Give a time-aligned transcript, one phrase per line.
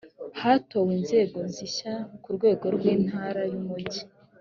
[0.41, 4.01] hatowe inzego zi’ishyaka ku rwego rw’ intara n ‘umujyi